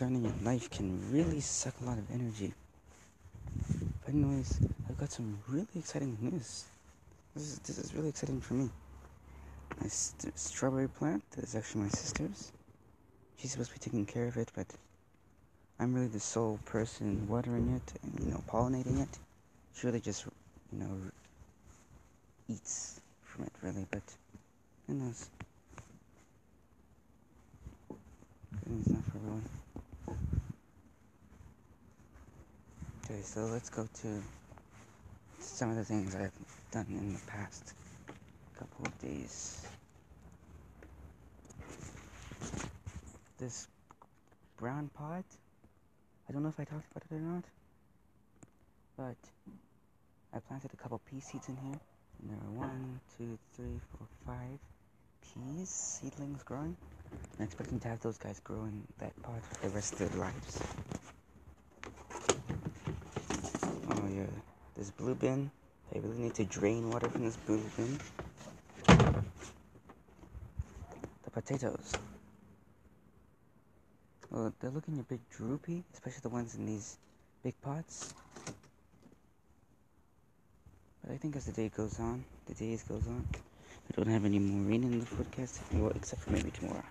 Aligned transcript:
learning 0.00 0.24
in 0.24 0.44
life 0.44 0.70
can 0.70 1.00
really 1.12 1.40
suck 1.40 1.74
a 1.82 1.84
lot 1.84 1.98
of 1.98 2.10
energy. 2.12 2.52
But 4.04 4.14
anyways, 4.14 4.60
I've 4.88 4.98
got 4.98 5.10
some 5.10 5.38
really 5.48 5.66
exciting 5.74 6.16
news. 6.20 6.64
This 7.34 7.44
is, 7.44 7.58
this 7.60 7.78
is 7.78 7.94
really 7.94 8.08
exciting 8.08 8.40
for 8.40 8.54
me. 8.54 8.70
My 9.80 9.88
st- 9.88 10.38
strawberry 10.38 10.88
plant 10.88 11.22
is 11.38 11.54
actually 11.54 11.82
my 11.82 11.88
sister's. 11.88 12.52
She's 13.38 13.52
supposed 13.52 13.70
to 13.72 13.78
be 13.78 13.84
taking 13.84 14.06
care 14.06 14.26
of 14.26 14.36
it, 14.36 14.50
but 14.54 14.66
I'm 15.78 15.94
really 15.94 16.08
the 16.08 16.20
sole 16.20 16.58
person 16.64 17.26
watering 17.28 17.74
it 17.74 18.00
and, 18.02 18.24
you 18.24 18.32
know, 18.32 18.42
pollinating 18.48 19.02
it. 19.02 19.18
She 19.74 19.86
really 19.86 20.00
just, 20.00 20.26
you 20.72 20.78
know, 20.78 20.90
eats 22.48 23.00
from 23.24 23.44
it, 23.44 23.52
really, 23.62 23.86
but 23.90 24.02
who 24.86 24.94
knows? 24.94 25.28
It's 28.80 28.88
not 28.90 29.04
for 29.04 29.18
everyone. 29.18 29.44
Okay, 33.18 33.26
so 33.26 33.40
let's 33.46 33.68
go 33.68 33.84
to 34.02 34.22
some 35.40 35.70
of 35.70 35.76
the 35.76 35.84
things 35.84 36.14
I've 36.14 36.30
done 36.70 36.86
in 36.88 37.14
the 37.14 37.20
past 37.26 37.72
couple 38.56 38.86
of 38.86 38.96
days. 39.00 39.66
This 43.38 43.66
brown 44.56 44.88
pot, 44.94 45.24
I 46.28 46.32
don't 46.32 46.44
know 46.44 46.48
if 46.48 46.60
I 46.60 46.64
talked 46.64 46.84
about 46.92 47.02
it 47.10 47.14
or 47.16 47.18
not, 47.18 47.44
but 48.96 49.16
I 50.32 50.38
planted 50.38 50.70
a 50.72 50.76
couple 50.76 51.00
pea 51.10 51.18
seeds 51.18 51.48
in 51.48 51.56
here. 51.56 51.80
And 52.22 52.30
there 52.30 52.38
are 52.38 52.68
one, 52.68 53.00
two, 53.16 53.36
three, 53.56 53.80
four, 53.96 54.06
five 54.24 54.60
peas 55.24 55.68
seedlings 55.68 56.44
growing. 56.44 56.76
I'm 57.40 57.46
expecting 57.46 57.80
to 57.80 57.88
have 57.88 58.00
those 58.00 58.18
guys 58.18 58.38
grow 58.38 58.62
in 58.62 58.84
that 59.00 59.20
pot 59.24 59.42
for 59.42 59.66
the 59.66 59.74
rest 59.74 59.94
of 59.94 59.98
their 59.98 60.20
lives. 60.20 60.97
Yeah, 64.18 64.24
this 64.76 64.90
blue 64.90 65.14
bin. 65.14 65.48
I 65.94 65.98
really 65.98 66.18
need 66.18 66.34
to 66.34 66.44
drain 66.44 66.90
water 66.90 67.08
from 67.08 67.24
this 67.24 67.36
blue 67.36 67.62
bin. 67.76 68.00
The 71.22 71.30
potatoes. 71.30 71.92
Well, 74.28 74.52
they're 74.58 74.70
looking 74.70 74.98
a 74.98 75.04
bit 75.04 75.20
droopy, 75.30 75.84
especially 75.94 76.22
the 76.22 76.30
ones 76.30 76.56
in 76.56 76.66
these 76.66 76.98
big 77.44 77.54
pots. 77.62 78.12
But 81.04 81.12
I 81.12 81.16
think 81.16 81.36
as 81.36 81.46
the 81.46 81.52
day 81.52 81.68
goes 81.68 82.00
on, 82.00 82.24
the 82.46 82.54
days 82.54 82.82
goes 82.82 83.06
on, 83.06 83.24
I 83.32 83.94
don't 83.94 84.12
have 84.12 84.24
any 84.24 84.40
more 84.40 84.68
rain 84.68 84.82
in 84.82 84.98
the 84.98 85.06
forecast, 85.06 85.62
except 85.94 86.22
for 86.22 86.32
maybe 86.32 86.50
tomorrow. 86.50 86.82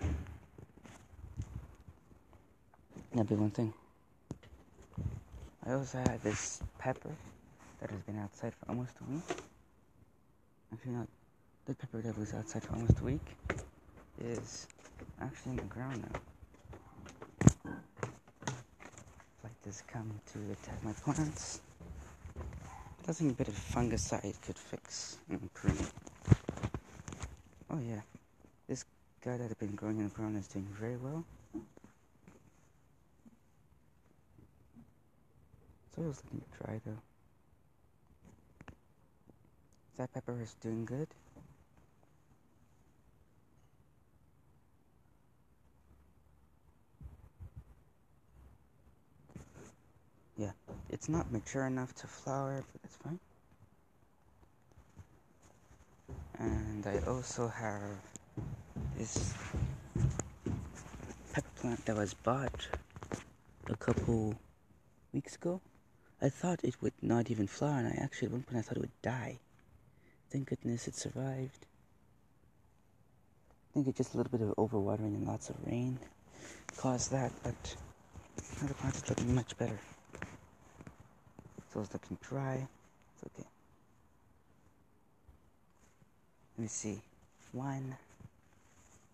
That'd 3.12 3.28
be 3.28 3.34
one 3.34 3.50
thing. 3.50 3.74
I 5.68 5.74
also 5.74 5.98
had 5.98 6.22
this 6.22 6.62
pepper 6.78 7.10
that 7.80 7.90
has 7.90 8.00
been 8.00 8.18
outside 8.18 8.54
for 8.54 8.70
almost 8.70 8.92
a 9.02 9.12
week. 9.12 9.38
Actually, 10.72 10.92
not 10.92 11.08
the 11.66 11.74
pepper 11.74 12.00
that 12.00 12.16
was 12.16 12.32
outside 12.32 12.62
for 12.62 12.72
almost 12.72 12.98
a 13.00 13.04
week 13.04 13.36
is 14.18 14.66
actually 15.20 15.50
in 15.50 15.56
the 15.56 15.62
ground 15.64 16.02
now. 16.10 16.20
Like 19.44 19.60
this 19.62 19.82
come 19.86 20.10
to 20.32 20.38
attack 20.52 20.82
my 20.82 20.92
plants. 20.94 21.60
But 23.04 23.20
a 23.20 23.24
bit 23.24 23.48
of 23.48 23.54
fungicide 23.54 24.40
could 24.40 24.56
fix 24.56 25.18
and 25.28 25.42
improve. 25.42 25.92
Oh 27.70 27.78
yeah, 27.78 28.00
this 28.66 28.86
guy 29.22 29.36
that 29.36 29.48
had 29.48 29.58
been 29.58 29.74
growing 29.74 29.98
in 29.98 30.04
the 30.04 30.14
ground 30.14 30.38
is 30.38 30.48
doing 30.48 30.66
very 30.80 30.96
well. 30.96 31.24
Soil's 35.98 36.22
looking 36.24 36.42
dry 36.62 36.80
though. 36.86 36.98
That 39.96 40.12
pepper 40.12 40.40
is 40.40 40.54
doing 40.60 40.84
good. 40.84 41.08
Yeah, 50.36 50.52
it's 50.88 51.08
not 51.08 51.32
mature 51.32 51.66
enough 51.66 51.94
to 51.96 52.06
flower, 52.06 52.62
but 52.72 52.82
that's 52.82 52.96
fine. 52.96 53.18
And 56.38 56.86
I 56.86 57.00
also 57.10 57.48
have 57.48 57.82
this 58.96 59.34
pepper 61.32 61.48
plant 61.56 61.84
that 61.86 61.96
was 61.96 62.14
bought 62.14 62.68
a 63.68 63.76
couple 63.76 64.36
weeks 65.12 65.34
ago. 65.34 65.60
I 66.20 66.28
thought 66.28 66.64
it 66.64 66.82
would 66.82 66.94
not 67.00 67.30
even 67.30 67.46
flower, 67.46 67.78
and 67.78 67.86
I 67.88 68.02
actually 68.02 68.26
at 68.26 68.32
one 68.32 68.42
point 68.42 68.58
I 68.58 68.62
thought 68.62 68.76
it 68.76 68.80
would 68.80 69.02
die. 69.02 69.38
Thank 70.30 70.48
goodness 70.48 70.88
it 70.88 70.96
survived. 70.96 71.66
I 73.70 73.74
think 73.74 73.88
it's 73.88 73.98
just 73.98 74.14
a 74.14 74.16
little 74.16 74.36
bit 74.36 74.46
of 74.46 74.56
overwatering 74.56 75.14
and 75.14 75.26
lots 75.26 75.48
of 75.50 75.56
rain 75.64 75.98
caused 76.76 77.10
that, 77.12 77.32
but 77.42 77.76
now 78.60 78.68
the 78.68 78.74
plant 78.74 78.96
is 78.96 79.08
looking 79.08 79.34
much 79.34 79.56
better. 79.58 79.78
So 81.72 81.80
it's 81.80 81.92
looking 81.92 82.18
dry. 82.22 82.66
It's 83.14 83.24
okay. 83.24 83.48
Let 86.56 86.62
me 86.62 86.68
see. 86.68 87.00
One, 87.52 87.96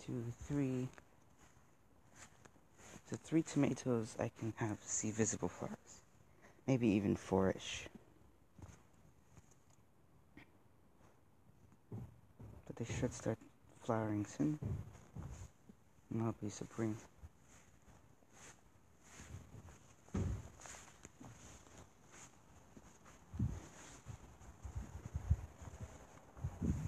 two, 0.04 0.24
three. 0.46 0.88
So 3.10 3.16
three 3.22 3.42
tomatoes 3.42 4.16
I 4.18 4.30
can 4.38 4.52
have 4.56 4.78
see 4.84 5.10
visible 5.10 5.48
flowers. 5.48 5.83
Maybe 6.66 6.88
even 6.88 7.14
four-ish. 7.14 7.86
But 12.66 12.76
they 12.76 12.86
should 12.86 13.12
start 13.12 13.38
flowering 13.82 14.24
soon. 14.24 14.58
And 16.10 16.20
that'll 16.20 16.34
be 16.42 16.48
supreme. 16.48 16.96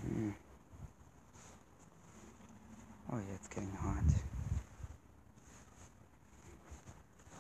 Mm. 0.09 0.33
Oh 3.13 3.17
yeah, 3.17 3.35
it's 3.35 3.49
getting 3.49 3.71
hot. 3.73 4.05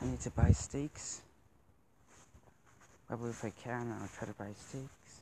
I 0.03 0.06
need 0.06 0.20
to 0.20 0.30
buy 0.30 0.50
stakes. 0.50 1.22
Probably 3.09 3.31
if 3.31 3.44
I 3.44 3.50
can, 3.50 3.97
I'll 4.00 4.09
try 4.19 4.27
to 4.27 4.34
buy 4.34 4.49
stakes. 4.59 5.21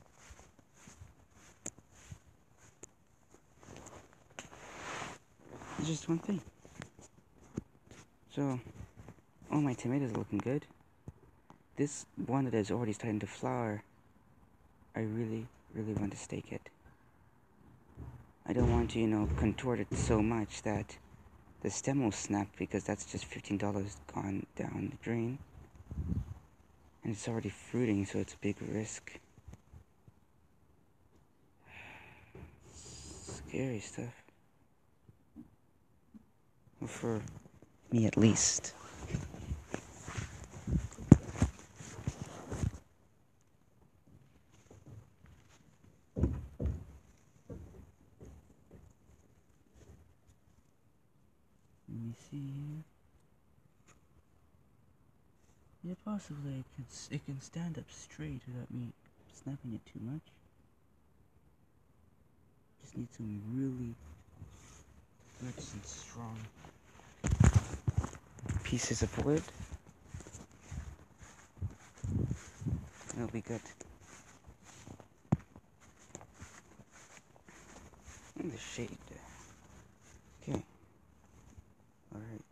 Just 5.85 6.09
one 6.09 6.19
thing. 6.19 6.41
So, 8.35 8.59
all 9.53 9.61
my 9.61 9.75
tomatoes 9.75 10.13
are 10.13 10.19
looking 10.19 10.39
good. 10.39 10.65
This 11.77 12.07
one 12.27 12.47
that 12.47 12.55
is 12.55 12.71
already 12.71 12.95
starting 12.95 13.21
to 13.21 13.27
flower, 13.27 13.83
I 14.97 15.01
really, 15.01 15.47
really 15.75 15.93
want 15.93 16.13
to 16.13 16.17
stake 16.17 16.53
it. 16.53 16.71
I 18.47 18.53
don't 18.53 18.71
want 18.71 18.93
to, 18.93 18.99
you 18.99 19.09
know, 19.09 19.29
contort 19.37 19.81
it 19.81 19.89
so 19.95 20.23
much 20.23 20.63
that 20.63 20.97
the 21.63 21.71
stem 21.71 22.03
will 22.03 22.13
snap 22.13 22.49
because 22.59 22.85
that's 22.85 23.05
just 23.05 23.29
$15 23.31 23.59
gone 24.15 24.47
down 24.57 24.91
the 24.91 25.05
drain. 25.05 25.39
And 27.05 27.13
it's 27.13 27.29
already 27.29 27.51
fruiting, 27.51 28.07
so 28.07 28.19
it's 28.19 28.33
a 28.33 28.39
big 28.39 28.57
risk. 28.73 29.21
Scary 32.73 33.79
stuff. 33.81 34.25
Well, 36.81 36.89
for 36.89 37.21
me 37.93 38.07
at 38.07 38.17
least. 38.17 38.73
Let 51.87 52.03
me 52.03 52.15
see 52.31 52.37
here. 52.37 52.83
Yeah, 55.85 55.95
possibly 56.15 56.53
it 56.61 56.65
can, 56.77 56.85
it 57.11 57.27
can 57.27 57.41
stand 57.41 57.77
up 57.77 57.85
straight 57.91 58.41
without 58.47 58.71
me 58.71 58.87
snapping 59.33 59.73
it 59.75 59.81
too 59.85 59.99
much. 60.05 60.23
Just 62.81 62.97
need 62.97 63.09
some 63.17 63.43
really 63.53 63.95
good 65.41 65.65
and 65.73 65.85
strong 65.85 66.39
pieces 68.63 69.03
of 69.03 69.25
wood. 69.25 69.43
It'll 73.17 73.27
be 73.27 73.41
good. 73.41 73.61
In 78.39 78.53
the 78.53 78.59
shade. 78.59 78.99
Okay. 80.43 80.63
Alright. 82.15 82.45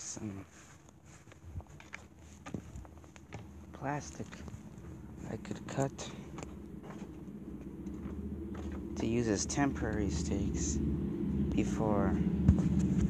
There's 0.00 0.08
some 0.08 0.46
plastic 3.74 4.26
I 5.30 5.36
could 5.36 5.66
cut 5.68 5.92
to 8.96 9.06
use 9.06 9.28
as 9.28 9.44
temporary 9.44 10.08
stakes 10.08 10.78
before 11.54 12.14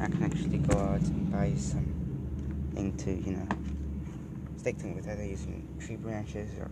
I 0.00 0.06
can 0.06 0.22
actually 0.24 0.58
go 0.58 0.78
out 0.78 1.00
and 1.02 1.30
buy 1.30 1.52
something 1.54 2.96
to, 2.98 3.12
you 3.12 3.36
know, 3.36 3.48
stake 4.56 4.78
them 4.78 4.96
with 4.96 5.08
either 5.08 5.24
using 5.24 5.68
tree 5.78 5.96
branches 5.96 6.50
or 6.58 6.70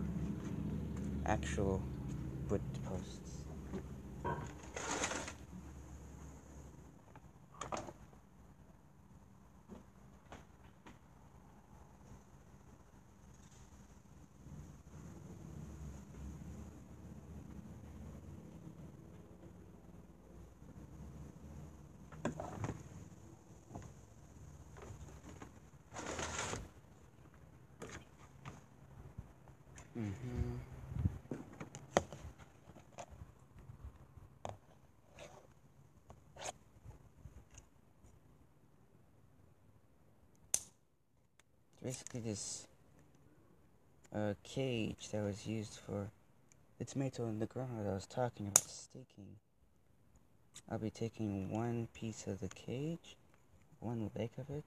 actual 1.27 1.81
wood 2.49 2.63
posts. 2.85 3.29
Mm-hmm. 29.99 30.55
Basically, 41.83 42.21
this 42.21 42.69
uh, 44.15 44.35
cage 44.45 45.09
that 45.11 45.25
was 45.25 45.47
used 45.49 45.81
for 45.85 46.11
the 46.79 46.85
tomato 46.85 47.27
in 47.29 47.41
the 47.41 47.47
ground 47.47 47.71
that 47.81 47.91
I 47.91 47.95
was 47.95 48.07
talking 48.07 48.47
about 48.47 48.69
staking. 48.69 49.37
I'll 50.71 50.79
be 50.79 50.91
taking 50.91 51.51
one 51.51 51.89
piece 51.93 52.29
of 52.29 52.39
the 52.41 52.49
cage, 52.49 53.17
one 53.81 54.11
leg 54.17 54.31
of 54.39 54.49
it. 54.51 54.65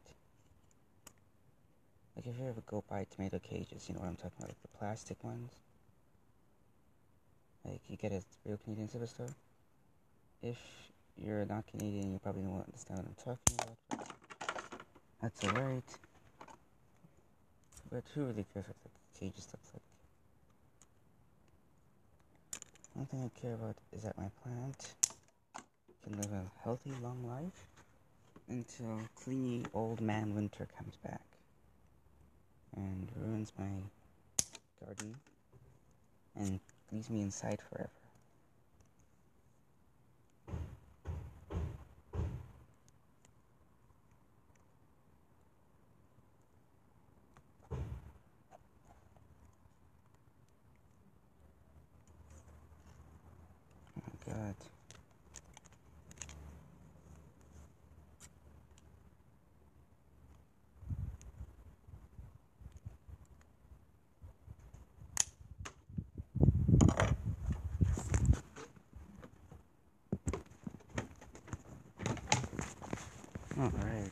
Like 2.21 2.35
if 2.35 2.39
you 2.39 2.50
ever 2.50 2.62
go 2.68 2.83
buy 2.88 3.07
tomato 3.09 3.39
cages, 3.39 3.89
you 3.89 3.95
know 3.95 4.01
what 4.01 4.09
I'm 4.09 4.15
talking 4.15 4.33
about, 4.38 4.50
like 4.50 4.62
the 4.62 4.77
plastic 4.77 5.23
ones. 5.23 5.50
Like 7.65 7.81
you 7.88 7.97
get 7.97 8.12
at 8.12 8.23
real 8.45 8.59
Canadian 8.63 8.89
superstore. 8.89 9.33
If 10.44 10.59
you're 11.18 11.45
not 11.45 11.65
Canadian, 11.65 12.12
you 12.12 12.19
probably 12.19 12.44
don't 12.44 12.63
understand 12.63 13.00
what 13.00 13.07
I'm 13.07 13.15
talking 13.15 13.56
about. 13.57 14.07
That's 15.19 15.44
alright. 15.45 15.83
But 17.91 18.03
who 18.13 18.25
really 18.25 18.45
cares 18.53 18.67
what 18.67 18.75
the 18.83 19.19
cage 19.19 19.38
stuff 19.38 19.62
like? 19.74 19.81
One 22.94 23.06
thing 23.07 23.24
I 23.24 23.39
care 23.39 23.56
about 23.56 23.77
is 23.94 24.03
that 24.03 24.15
my 24.15 24.29
plant 24.44 24.94
can 26.03 26.17
live 26.17 26.31
a 26.33 26.44
healthy, 26.63 26.91
long 27.01 27.24
life 27.27 27.65
until 28.47 29.00
clingy 29.15 29.65
old 29.74 30.01
man 30.01 30.35
winter 30.35 30.67
comes 30.77 30.97
back 30.97 31.21
and 32.75 33.07
ruins 33.15 33.51
my 33.57 33.69
garden 34.83 35.15
and 36.35 36.59
leaves 36.91 37.09
me 37.09 37.21
inside 37.21 37.59
forever. 37.69 37.89
Oh 53.97 54.01
my 54.07 54.33
god. 54.33 54.56
All 73.62 73.69
right. 73.69 74.12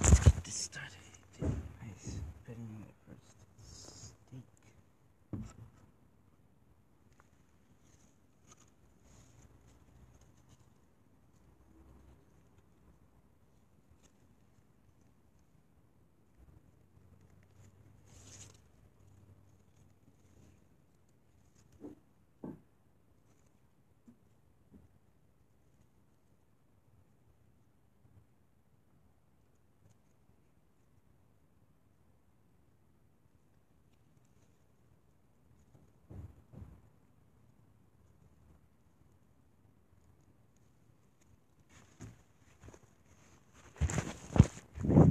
Let's 0.00 0.18
get 0.18 0.44
this 0.44 0.54
started. 0.54 0.90
Nice. 1.40 2.18
Putting 2.44 2.64
in 2.64 2.82
the 2.82 2.94
first 3.06 3.28
stake. 4.08 4.42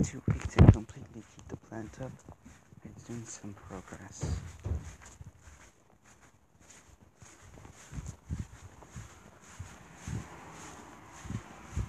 Too 0.04 0.22
weak 0.28 0.48
to 0.48 0.72
completely 0.72 1.24
keep 1.36 1.48
the 1.48 1.56
plant 1.56 1.91
up. 2.02 2.12
It's 2.84 3.04
doing 3.04 3.24
some 3.26 3.54
progress. 3.54 4.40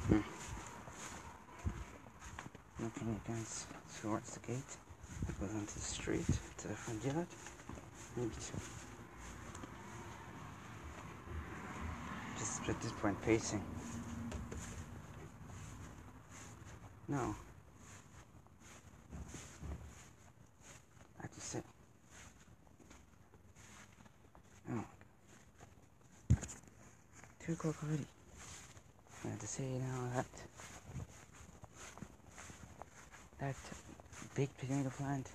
Hmm. 0.09 0.19
Looking 2.81 3.21
against 3.25 3.67
towards 4.03 4.35
the 4.35 4.47
gate, 4.47 4.77
that 5.27 5.41
goes 5.41 5.55
onto 5.55 5.73
the 5.75 5.81
street 5.81 6.27
to 6.59 6.69
the 6.69 6.75
front 6.75 7.05
yard. 7.05 7.27
Maybe. 8.17 8.31
Just 12.39 12.69
at 12.69 12.81
this 12.83 12.93
point 13.01 13.21
pacing. 13.23 13.63
No. 17.09 17.35
I 21.23 21.27
just 21.35 21.49
said. 21.49 21.63
Oh. 24.73 24.85
Two 27.45 27.55
o'clock 27.55 27.75
already. 27.83 28.07
I 29.25 29.29
have 29.31 29.39
to 29.41 29.47
say 29.49 29.65
now 29.65 30.09
that 30.15 30.27
that 33.41 33.57
big 34.37 34.49
tomato 34.59 34.91
plant. 34.91 35.29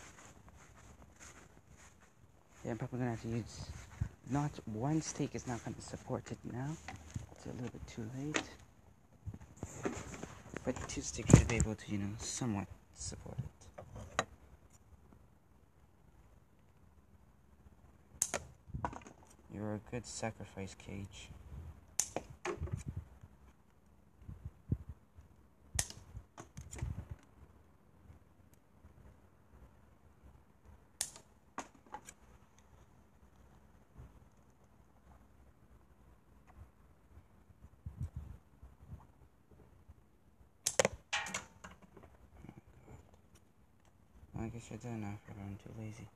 Yeah, 2.63 2.71
I'm 2.71 2.77
probably 2.77 2.99
gonna 2.99 3.11
have 3.11 3.21
to 3.23 3.27
use 3.27 3.65
not 4.29 4.51
one 4.65 5.01
stake 5.01 5.35
is 5.35 5.47
not 5.47 5.61
gonna 5.65 5.81
support 5.81 6.31
it 6.31 6.37
now. 6.53 6.77
It's 7.33 7.45
a 7.45 7.49
little 7.49 7.71
bit 7.71 7.85
too 7.87 8.09
late. 8.17 8.41
But 10.63 10.75
two 10.87 11.01
sticks 11.01 11.37
should 11.37 11.49
be 11.49 11.57
able 11.57 11.75
to, 11.75 11.91
you 11.91 11.97
know, 11.97 12.09
somewhat 12.19 12.67
support 12.95 13.37
it. 13.37 13.43
You're 19.53 19.75
a 19.75 19.79
good 19.91 20.05
sacrifice 20.05 20.73
cage. 20.75 21.29
I 44.47 44.49
guess 44.49 44.69
I 44.71 44.75
don't 44.77 45.01
know 45.01 45.09
if 45.27 45.35
I'm 45.41 45.57
too 45.61 45.73
lazy. 45.77 46.07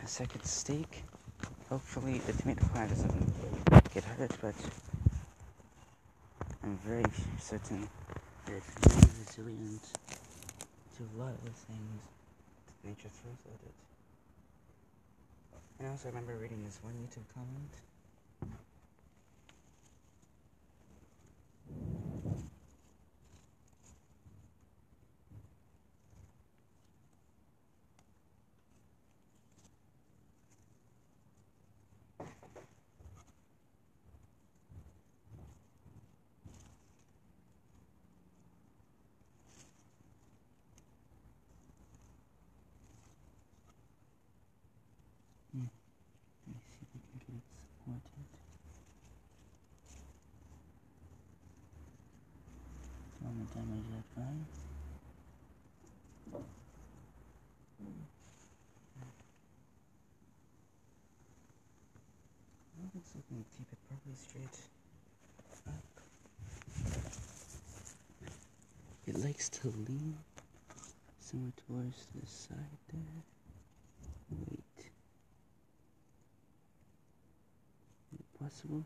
A 0.00 0.06
second 0.06 0.44
stake. 0.44 1.02
Hopefully 1.68 2.18
the 2.18 2.34
tomato 2.34 2.64
pie 2.72 2.86
doesn't 2.86 3.92
get 3.92 4.04
hurt, 4.04 4.30
but 4.40 4.54
I'm 6.62 6.78
very 6.86 7.02
certain 7.40 7.88
that 8.44 8.62
being 8.86 9.10
resilient 9.18 9.82
to 10.96 11.02
a 11.02 11.18
lot 11.18 11.30
of 11.30 11.44
the 11.44 11.50
things 11.50 12.00
that 12.66 12.88
nature 12.88 13.08
throws 13.08 13.42
at 13.44 13.60
it. 13.66 13.95
I 15.78 15.88
also 15.88 16.08
remember 16.08 16.34
reading 16.34 16.64
this 16.64 16.78
one 16.82 16.94
YouTube 16.94 17.28
comment 17.34 17.74
damage 53.56 53.84
that 53.90 54.04
fine. 54.14 54.44
looks 62.94 63.10
like 63.14 63.24
we 63.30 63.36
can 63.36 63.44
keep 63.56 63.66
it 63.72 63.78
properly 63.88 64.16
straight 64.16 64.58
up. 65.68 65.84
It 69.06 69.18
likes 69.18 69.48
to 69.48 69.68
lean 69.68 70.16
somewhere 71.20 71.52
towards 71.66 72.06
the 72.14 72.26
side 72.26 72.56
there. 72.92 73.22
Wait. 74.30 74.86
Is 78.12 78.20
it 78.20 78.38
possible? 78.38 78.84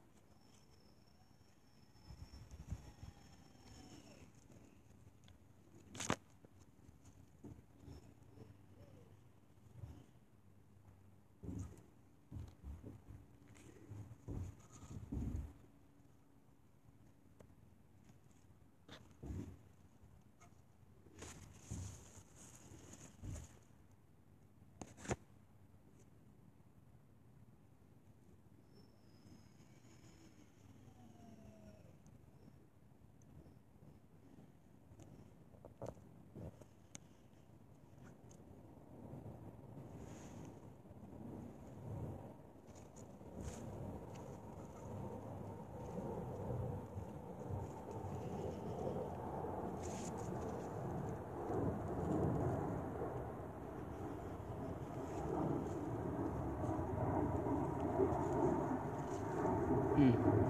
Hmm. 60.00 60.40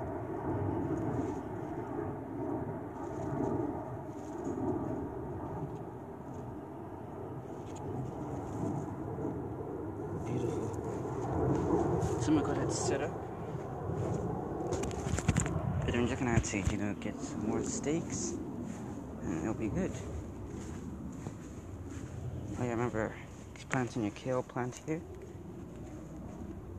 Beautiful. 12.31 12.31
So 12.31 12.37
I'm 12.37 12.37
gonna 12.37 12.47
go 12.47 12.53
ahead 12.53 12.63
and 12.63 12.73
set 12.73 13.03
up. 13.03 13.11
But 15.85 15.95
I'm 15.95 16.07
just 16.07 16.19
gonna 16.19 16.33
have 16.33 16.45
to, 16.45 16.59
you 16.59 16.77
know, 16.77 16.95
get 17.01 17.21
some 17.21 17.49
more 17.49 17.65
stakes 17.65 18.35
and 19.23 19.43
it'll 19.43 19.55
be 19.55 19.69
good. 19.69 19.93
Oh 22.59 22.65
yeah, 22.65 22.71
remember 22.71 23.15
planting 23.69 24.03
your 24.03 24.13
kale 24.13 24.43
plant 24.43 24.81
here? 24.87 25.01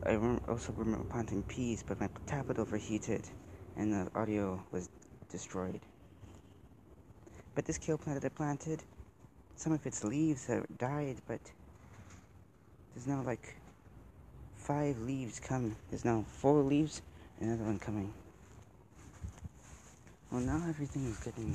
I 0.06 0.16
also 0.48 0.72
remember 0.76 1.04
planting 1.04 1.42
peas, 1.44 1.84
but 1.86 2.00
my 2.00 2.08
tablet 2.26 2.58
overheated 2.58 3.28
and 3.76 3.92
the 3.92 4.10
audio 4.14 4.64
was 4.72 4.88
destroyed. 5.28 5.80
But 7.54 7.66
this 7.66 7.78
kale 7.78 7.98
plant 7.98 8.20
that 8.20 8.32
I 8.32 8.34
planted, 8.34 8.82
some 9.56 9.72
of 9.72 9.84
its 9.86 10.02
leaves 10.02 10.46
have 10.46 10.66
died, 10.78 11.20
but 11.26 11.40
there's 12.94 13.06
now 13.06 13.22
like 13.22 13.56
five 14.72 14.98
leaves 15.02 15.38
coming. 15.38 15.76
There's 15.90 16.02
now 16.02 16.24
four 16.38 16.62
leaves, 16.62 17.02
another 17.42 17.64
one 17.64 17.78
coming. 17.78 18.10
Well, 20.30 20.40
now 20.40 20.62
everything 20.66 21.04
is 21.08 21.18
getting 21.18 21.54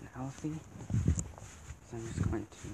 unhealthy, 0.00 0.54
so 1.90 1.96
I'm 1.98 2.06
just 2.06 2.22
going 2.30 2.46
to 2.46 2.68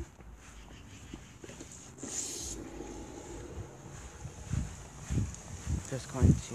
just 5.90 6.12
going 6.12 6.32
to 6.32 6.54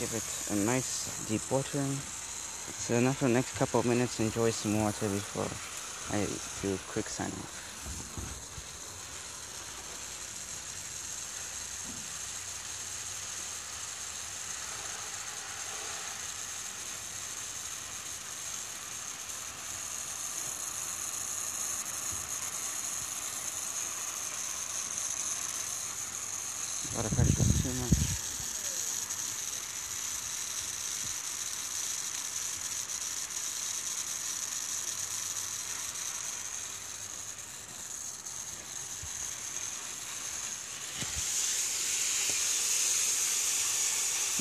give 0.00 0.12
it 0.12 0.24
a 0.50 0.56
nice 0.66 1.26
deep 1.28 1.48
watering. 1.48 1.96
So 2.84 3.00
now 3.00 3.12
for 3.12 3.28
the 3.28 3.32
next 3.32 3.56
couple 3.56 3.80
of 3.80 3.86
minutes 3.86 4.20
enjoy 4.20 4.50
some 4.50 4.78
water 4.78 5.08
before 5.08 5.48
I 6.14 6.26
do 6.60 6.74
a 6.74 6.78
quick 6.92 7.08
sign 7.08 7.28
off. 7.28 7.62
Got 26.94 27.06
too 27.62 28.23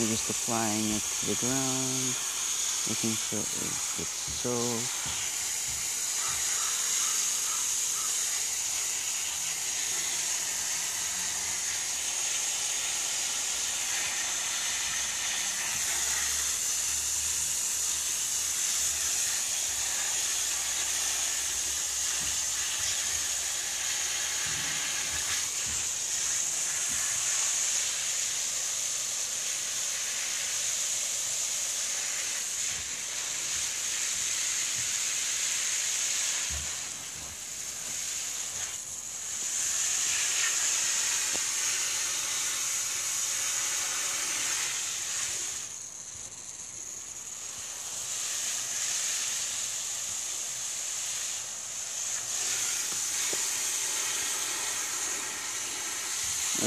You're 0.03 0.11
just 0.11 0.29
applying 0.29 0.89
it 0.89 1.09
to 1.11 1.25
the 1.25 1.33
ground, 1.33 2.19
making 2.85 3.15
sure 3.15 3.47
it 3.53 3.77
gets 3.95 4.19
soaked. 4.19 5.32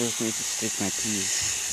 Just 0.06 0.20
need 0.20 0.32
to 0.32 0.42
stick 0.44 0.70
my 0.80 0.88
peas. 0.88 1.64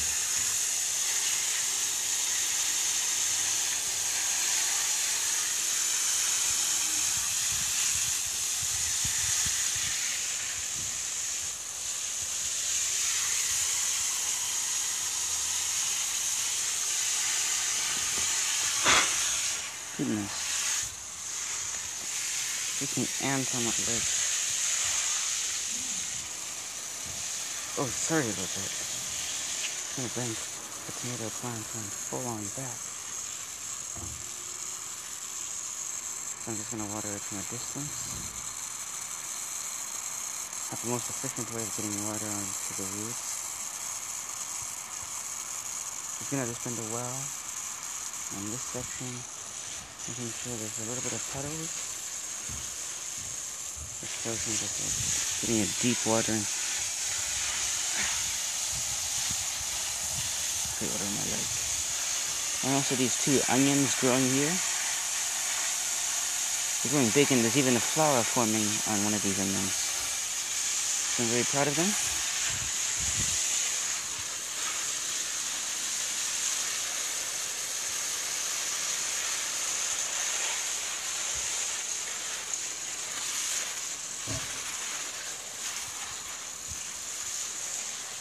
Goodness. 19.97 20.33
Freaking 22.81 23.07
ants 23.29 23.53
on 23.53 23.63
my 23.63 23.69
leg. 23.93 24.22
Oh, 27.73 27.89
sorry 27.89 28.29
about 28.29 28.53
that. 28.53 28.69
I'm 28.69 30.05
gonna 30.05 30.13
bring 30.13 30.29
the 30.29 30.93
tomato 30.93 31.25
plant 31.41 31.65
on 31.73 31.85
full 31.89 32.21
on 32.29 32.45
back. 32.53 32.77
So 36.37 36.53
I'm 36.53 36.57
just 36.59 36.69
gonna 36.69 36.85
water 36.93 37.09
it 37.09 37.17
from 37.17 37.41
a 37.41 37.45
distance. 37.49 37.97
That's 40.69 40.85
the 40.85 40.93
most 40.93 41.09
efficient 41.09 41.49
way 41.49 41.65
of 41.65 41.73
getting 41.73 41.97
water 42.05 42.29
onto 42.29 42.73
the 42.77 42.85
roots. 42.93 43.25
Just 46.21 46.29
gonna 46.29 46.45
just 46.45 46.61
bend 46.61 46.77
the 46.77 46.85
well 46.93 47.17
on 48.37 48.53
this 48.53 48.69
section 48.69 49.09
making 50.13 50.29
sure 50.29 50.53
there's 50.61 50.77
a 50.77 50.87
little 50.93 51.05
bit 51.09 51.15
of 51.15 51.23
puddles. 51.31 51.73
This 53.97 54.13
shows 54.21 54.45
me 54.45 54.61
that 54.61 54.71
they're 54.77 54.93
getting 55.41 55.65
a 55.65 55.69
deep 55.81 55.97
watering. 56.05 56.45
Okay, 60.73 60.91
what 60.91 60.99
am 60.99 61.15
I 61.15 61.25
like? 61.31 61.51
And 62.67 62.72
also 62.83 62.95
these 62.95 63.15
two 63.23 63.39
onions 63.47 63.97
growing 64.01 64.27
here. 64.27 64.51
They're 66.83 66.91
growing 66.91 67.09
big 67.15 67.31
and 67.31 67.41
there's 67.41 67.55
even 67.55 67.77
a 67.77 67.79
flower 67.79 68.21
forming 68.23 68.67
on 68.91 69.05
one 69.05 69.13
of 69.13 69.23
these 69.23 69.39
onions. 69.39 69.71
So 69.71 71.23
I'm 71.23 71.29
very 71.29 71.45
proud 71.45 71.67
of 71.67 71.77
them. 71.77 71.87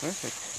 Perfect. 0.07 0.52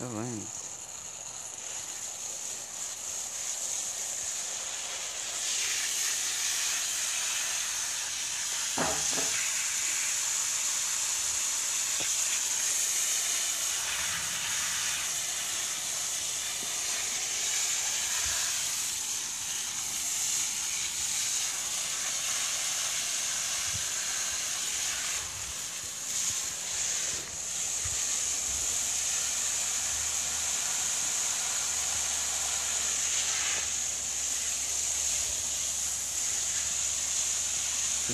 Excellent. 0.00 0.48
I 0.48 0.59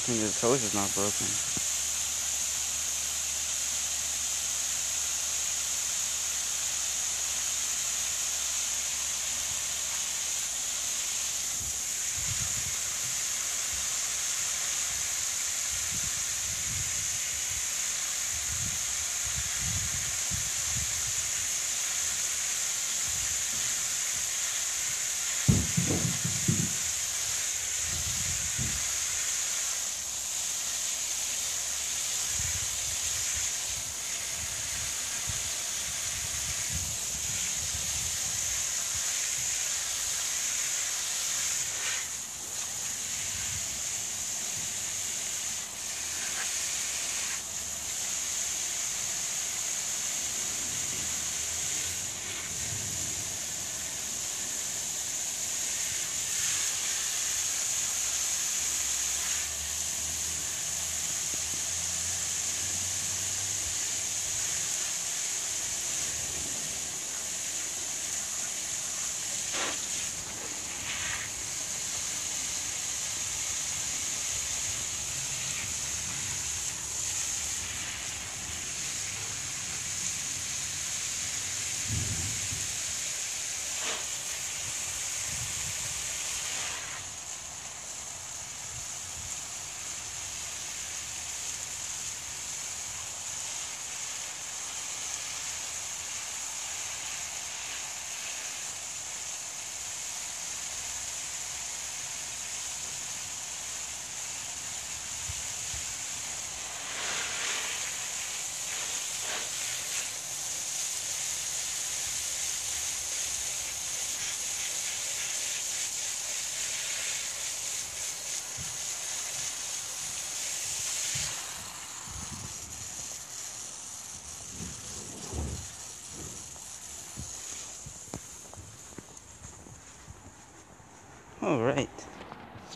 think 0.07 0.21
the 0.21 0.40
hose 0.40 0.64
is 0.64 0.75
not 0.75 0.95
broken. 0.95 1.40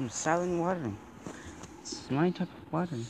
Some 0.00 0.08
silent 0.08 0.58
watering. 0.58 0.96
It's 1.82 2.10
my 2.10 2.30
type 2.30 2.48
of 2.48 2.72
watering. 2.72 3.04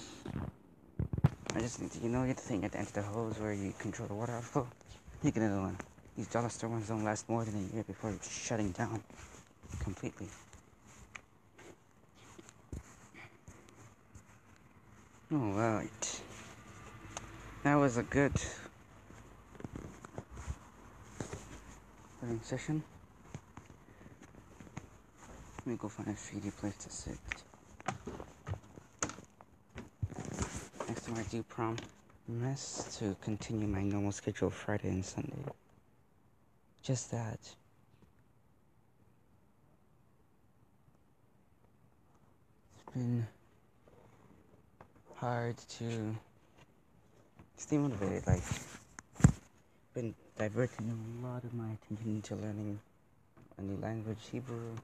I 1.54 1.60
just 1.60 1.80
need 1.80 1.92
to, 1.92 2.00
you 2.00 2.08
know, 2.08 2.22
you 2.22 2.28
have 2.30 2.38
to 2.38 2.42
think 2.42 2.64
at 2.64 2.72
the 2.72 2.78
end 2.78 2.88
of 2.88 2.94
the 2.94 3.02
hose 3.02 3.38
where 3.38 3.52
you 3.52 3.72
control 3.78 4.08
the 4.08 4.14
water 4.14 4.32
outflow. 4.32 4.66
Make 5.22 5.36
another 5.36 5.60
one. 5.60 5.76
These 6.16 6.26
dollar 6.26 6.48
store 6.48 6.68
ones 6.68 6.88
don't 6.88 7.04
last 7.04 7.28
more 7.28 7.44
than 7.44 7.54
a 7.54 7.74
year 7.74 7.84
before 7.84 8.12
shutting 8.28 8.72
down 8.72 9.04
completely. 9.78 10.26
Alright. 15.32 16.22
That 17.62 17.76
was 17.76 17.98
a 17.98 18.02
good 18.02 18.32
session. 22.42 22.82
Let 25.70 25.74
me 25.74 25.82
go 25.82 25.88
find 25.88 26.08
a 26.08 26.16
shady 26.16 26.50
place 26.50 26.76
to 26.78 26.90
sit. 26.90 27.16
Next 30.88 31.06
time 31.06 31.14
I 31.16 31.22
do 31.30 31.44
promise 31.44 32.98
to 32.98 33.14
continue 33.22 33.68
my 33.68 33.84
normal 33.84 34.10
schedule 34.10 34.50
Friday 34.50 34.88
and 34.88 35.04
Sunday. 35.04 35.44
Just 36.82 37.12
that. 37.12 37.38
It's 42.74 42.92
been 42.92 43.24
hard 45.14 45.56
to 45.78 46.16
stay 47.58 47.78
motivated. 47.78 48.26
Like, 48.26 48.42
been 49.94 50.16
diverting 50.36 50.90
a 50.90 51.24
lot 51.24 51.44
of 51.44 51.54
my 51.54 51.66
attention 51.70 52.16
into 52.16 52.34
learning 52.34 52.80
a 53.56 53.62
new 53.62 53.80
language, 53.80 54.18
Hebrew, 54.32 54.74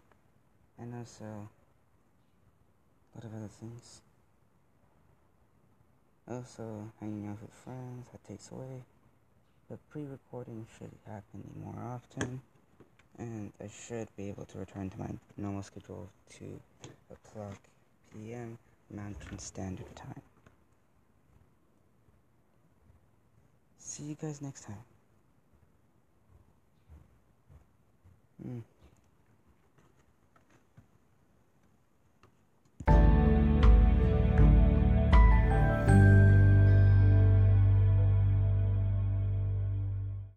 and 0.78 0.94
also 0.94 1.24
a 1.24 3.16
lot 3.16 3.24
of 3.24 3.34
other 3.34 3.48
things. 3.48 4.00
Also, 6.28 6.90
hanging 7.00 7.28
out 7.28 7.40
with 7.40 7.52
friends, 7.52 8.08
that 8.10 8.24
takes 8.24 8.50
away. 8.50 8.82
The 9.70 9.78
pre-recording 9.90 10.66
should 10.76 10.90
happen 11.06 11.42
more 11.62 11.82
often, 11.94 12.40
and 13.18 13.52
I 13.60 13.68
should 13.68 14.08
be 14.16 14.28
able 14.28 14.44
to 14.46 14.58
return 14.58 14.90
to 14.90 14.98
my 14.98 15.10
normal 15.36 15.62
schedule 15.62 16.08
of 16.30 16.38
2 16.38 16.60
o'clock 17.12 17.58
p.m. 18.12 18.58
Mountain 18.90 19.38
Standard 19.38 19.94
Time. 19.94 20.22
See 23.78 24.04
you 24.04 24.16
guys 24.20 24.42
next 24.42 24.64
time. 24.64 24.84
Mm. 28.46 28.62